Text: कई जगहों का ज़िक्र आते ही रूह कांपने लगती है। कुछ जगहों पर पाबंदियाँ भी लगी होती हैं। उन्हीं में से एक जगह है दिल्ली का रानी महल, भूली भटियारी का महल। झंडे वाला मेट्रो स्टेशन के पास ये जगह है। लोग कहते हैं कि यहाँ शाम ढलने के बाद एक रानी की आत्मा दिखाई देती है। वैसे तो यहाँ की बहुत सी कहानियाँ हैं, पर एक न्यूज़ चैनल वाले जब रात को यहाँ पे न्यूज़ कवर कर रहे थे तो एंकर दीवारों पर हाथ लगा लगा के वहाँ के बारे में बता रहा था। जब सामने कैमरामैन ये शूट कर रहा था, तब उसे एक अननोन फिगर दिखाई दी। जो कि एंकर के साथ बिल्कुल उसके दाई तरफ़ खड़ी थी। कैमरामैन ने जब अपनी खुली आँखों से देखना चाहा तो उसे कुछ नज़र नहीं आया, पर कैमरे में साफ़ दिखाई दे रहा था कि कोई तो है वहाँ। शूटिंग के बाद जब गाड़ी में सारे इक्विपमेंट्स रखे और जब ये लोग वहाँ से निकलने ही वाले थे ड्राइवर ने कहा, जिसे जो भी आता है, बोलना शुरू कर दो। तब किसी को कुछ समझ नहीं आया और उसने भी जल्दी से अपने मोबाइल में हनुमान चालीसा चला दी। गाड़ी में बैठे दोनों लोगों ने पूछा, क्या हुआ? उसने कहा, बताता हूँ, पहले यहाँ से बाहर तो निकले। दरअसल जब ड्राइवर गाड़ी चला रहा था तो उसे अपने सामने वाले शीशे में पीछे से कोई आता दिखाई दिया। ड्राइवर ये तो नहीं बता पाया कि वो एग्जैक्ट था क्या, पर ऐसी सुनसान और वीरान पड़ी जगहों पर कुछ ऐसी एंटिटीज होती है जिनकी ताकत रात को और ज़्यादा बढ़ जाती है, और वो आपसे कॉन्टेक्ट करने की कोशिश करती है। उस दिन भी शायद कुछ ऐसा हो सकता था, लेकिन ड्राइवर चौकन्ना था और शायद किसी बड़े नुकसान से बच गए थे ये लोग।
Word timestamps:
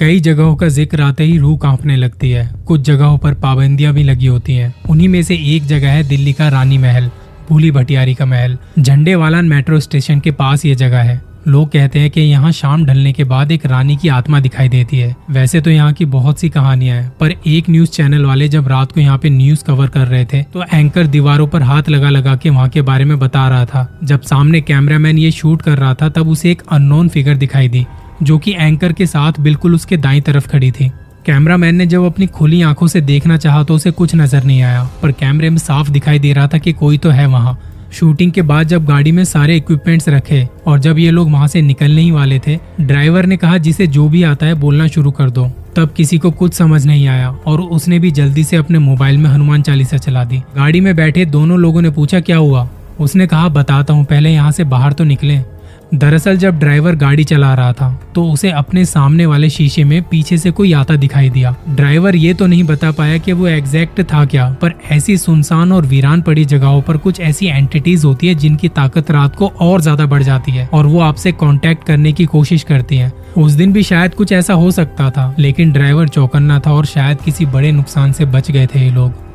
कई 0.00 0.18
जगहों 0.20 0.54
का 0.56 0.66
ज़िक्र 0.68 1.02
आते 1.02 1.24
ही 1.24 1.36
रूह 1.38 1.56
कांपने 1.58 1.94
लगती 1.96 2.30
है। 2.30 2.48
कुछ 2.66 2.80
जगहों 2.80 3.18
पर 3.18 3.34
पाबंदियाँ 3.34 3.92
भी 3.94 4.02
लगी 4.02 4.26
होती 4.26 4.54
हैं। 4.54 4.74
उन्हीं 4.90 5.08
में 5.08 5.22
से 5.22 5.34
एक 5.54 5.66
जगह 5.66 5.90
है 5.90 6.02
दिल्ली 6.08 6.32
का 6.32 6.48
रानी 6.48 6.78
महल, 6.78 7.10
भूली 7.48 7.70
भटियारी 7.70 8.14
का 8.14 8.26
महल। 8.26 8.58
झंडे 8.78 9.14
वाला 9.14 9.40
मेट्रो 9.42 9.80
स्टेशन 9.80 10.20
के 10.20 10.30
पास 10.32 10.64
ये 10.66 10.74
जगह 10.74 11.02
है। 11.02 11.20
लोग 11.48 11.68
कहते 11.72 11.98
हैं 11.98 12.10
कि 12.10 12.20
यहाँ 12.20 12.52
शाम 12.52 12.84
ढलने 12.86 13.12
के 13.12 13.24
बाद 13.24 13.52
एक 13.52 13.66
रानी 13.66 13.96
की 13.96 14.08
आत्मा 14.10 14.40
दिखाई 14.40 14.68
देती 14.68 14.98
है। 14.98 15.14
वैसे 15.30 15.60
तो 15.60 15.70
यहाँ 15.70 15.92
की 15.92 16.04
बहुत 16.06 16.40
सी 16.40 16.48
कहानियाँ 16.50 16.96
हैं, 16.96 17.10
पर 17.20 17.34
एक 17.46 17.70
न्यूज़ 17.70 17.90
चैनल 17.90 18.24
वाले 18.24 18.48
जब 18.48 18.68
रात 18.68 18.92
को 18.92 19.00
यहाँ 19.00 19.18
पे 19.18 19.30
न्यूज़ 19.30 19.64
कवर 19.64 19.86
कर 19.88 20.06
रहे 20.06 20.24
थे 20.24 20.42
तो 20.44 20.64
एंकर 20.64 21.06
दीवारों 21.06 21.46
पर 21.46 21.62
हाथ 21.62 21.88
लगा 21.88 22.10
लगा 22.10 22.36
के 22.36 22.50
वहाँ 22.50 22.68
के 22.68 22.82
बारे 22.82 23.04
में 23.04 23.18
बता 23.18 23.48
रहा 23.48 23.64
था। 23.64 23.88
जब 24.04 24.22
सामने 24.22 24.60
कैमरामैन 24.62 25.18
ये 25.18 25.30
शूट 25.32 25.62
कर 25.62 25.78
रहा 25.78 25.94
था, 25.94 26.08
तब 26.08 26.28
उसे 26.28 26.50
एक 26.50 26.62
अननोन 26.68 27.08
फिगर 27.08 27.36
दिखाई 27.36 27.68
दी। 27.68 27.86
जो 28.22 28.38
कि 28.38 28.52
एंकर 28.52 28.92
के 28.92 29.06
साथ 29.06 29.40
बिल्कुल 29.40 29.74
उसके 29.74 29.96
दाई 29.96 30.20
तरफ़ 30.20 30.48
खड़ी 30.48 30.70
थी। 30.70 30.90
कैमरामैन 31.26 31.74
ने 31.74 31.86
जब 31.86 32.04
अपनी 32.04 32.26
खुली 32.26 32.60
आँखों 32.62 32.86
से 32.86 33.00
देखना 33.00 33.36
चाहा 33.36 33.62
तो 33.64 33.74
उसे 33.74 33.90
कुछ 33.90 34.14
नज़र 34.14 34.44
नहीं 34.44 34.62
आया, 34.62 34.84
पर 35.02 35.12
कैमरे 35.12 35.50
में 35.50 35.58
साफ़ 35.58 35.90
दिखाई 35.90 36.18
दे 36.18 36.32
रहा 36.32 36.46
था 36.46 36.58
कि 36.58 36.72
कोई 36.72 36.98
तो 36.98 37.10
है 37.10 37.26
वहाँ। 37.26 37.58
शूटिंग 37.92 38.32
के 38.32 38.42
बाद 38.42 38.68
जब 38.68 38.84
गाड़ी 38.84 39.12
में 39.12 39.24
सारे 39.24 39.56
इक्विपमेंट्स 39.56 40.08
रखे 40.08 40.48
और 40.66 40.78
जब 40.78 40.98
ये 40.98 41.10
लोग 41.10 41.30
वहाँ 41.32 41.48
से 41.48 41.62
निकलने 41.62 42.00
ही 42.00 42.10
वाले 42.10 42.38
थे 42.38 42.58
ड्राइवर 42.80 43.26
ने 43.26 43.36
कहा, 43.36 43.58
जिसे 43.58 43.86
जो 43.86 44.08
भी 44.08 44.22
आता 44.22 44.46
है, 44.46 44.54
बोलना 44.54 44.86
शुरू 44.86 45.10
कर 45.10 45.30
दो। 45.30 45.50
तब 45.76 45.92
किसी 45.96 46.18
को 46.18 46.30
कुछ 46.30 46.54
समझ 46.54 46.84
नहीं 46.86 47.06
आया 47.08 47.30
और 47.46 47.60
उसने 47.60 47.98
भी 47.98 48.10
जल्दी 48.10 48.44
से 48.44 48.56
अपने 48.56 48.78
मोबाइल 48.78 49.18
में 49.18 49.28
हनुमान 49.30 49.62
चालीसा 49.62 49.96
चला 49.96 50.24
दी। 50.24 50.38
गाड़ी 50.56 50.80
में 50.80 50.94
बैठे 50.96 51.24
दोनों 51.24 51.58
लोगों 51.58 51.82
ने 51.82 51.90
पूछा, 51.90 52.20
क्या 52.20 52.36
हुआ? 52.36 52.68
उसने 53.00 53.26
कहा, 53.26 53.48
बताता 53.48 53.94
हूँ, 53.94 54.04
पहले 54.04 54.30
यहाँ 54.30 54.52
से 54.52 54.64
बाहर 54.64 54.92
तो 54.92 55.04
निकले। 55.04 55.40
दरअसल 55.96 56.36
जब 56.36 56.58
ड्राइवर 56.58 56.94
गाड़ी 56.96 57.24
चला 57.24 57.52
रहा 57.54 57.72
था 57.72 57.88
तो 58.14 58.24
उसे 58.24 58.50
अपने 58.52 58.84
सामने 58.84 59.26
वाले 59.26 59.48
शीशे 59.50 59.84
में 59.84 60.02
पीछे 60.04 60.38
से 60.38 60.50
कोई 60.50 60.72
आता 60.74 60.96
दिखाई 60.96 61.30
दिया। 61.30 61.54
ड्राइवर 61.70 62.16
ये 62.16 62.32
तो 62.34 62.46
नहीं 62.46 62.64
बता 62.64 62.90
पाया 62.92 63.18
कि 63.18 63.32
वो 63.32 63.46
एग्जैक्ट 63.48 64.00
था 64.02 64.24
क्या, 64.24 64.48
पर 64.62 64.72
ऐसी 64.90 65.16
सुनसान 65.18 65.72
और 65.72 65.86
वीरान 65.86 66.22
पड़ी 66.22 66.44
जगहों 66.44 66.80
पर 66.82 66.96
कुछ 66.98 67.20
ऐसी 67.22 67.46
एंटिटीज 67.48 68.04
होती 68.04 68.28
है 68.28 68.34
जिनकी 68.36 68.68
ताकत 68.70 69.10
रात 69.10 69.36
को 69.36 69.48
और 69.60 69.80
ज़्यादा 69.80 70.06
बढ़ 70.06 70.22
जाती 70.22 70.52
है, 70.52 70.68
और 70.68 70.86
वो 70.86 71.00
आपसे 71.02 71.32
कॉन्टेक्ट 71.34 71.86
करने 71.86 72.12
की 72.12 72.24
कोशिश 72.26 72.62
करती 72.62 72.96
है। 72.96 73.12
उस 73.36 73.52
दिन 73.52 73.72
भी 73.72 73.82
शायद 73.82 74.14
कुछ 74.14 74.32
ऐसा 74.32 74.54
हो 74.54 74.70
सकता 74.72 75.10
था, 75.10 75.34
लेकिन 75.38 75.72
ड्राइवर 75.72 76.08
चौकन्ना 76.08 76.58
था 76.60 76.72
और 76.72 76.86
शायद 76.86 77.20
किसी 77.20 77.46
बड़े 77.46 77.72
नुकसान 77.72 78.12
से 78.12 78.24
बच 78.26 78.50
गए 78.50 78.66
थे 78.66 78.80
ये 78.80 78.90
लोग। 78.90 79.25